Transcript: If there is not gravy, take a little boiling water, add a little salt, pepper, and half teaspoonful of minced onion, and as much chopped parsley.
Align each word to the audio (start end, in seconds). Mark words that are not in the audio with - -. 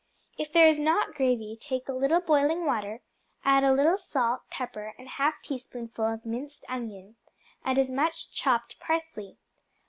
If 0.35 0.51
there 0.51 0.67
is 0.67 0.79
not 0.79 1.13
gravy, 1.13 1.55
take 1.55 1.87
a 1.87 1.93
little 1.93 2.21
boiling 2.21 2.65
water, 2.65 3.01
add 3.45 3.63
a 3.63 3.71
little 3.71 3.99
salt, 3.99 4.41
pepper, 4.49 4.95
and 4.97 5.07
half 5.07 5.43
teaspoonful 5.43 6.03
of 6.05 6.25
minced 6.25 6.65
onion, 6.67 7.17
and 7.63 7.77
as 7.77 7.91
much 7.91 8.33
chopped 8.33 8.79
parsley. 8.79 9.37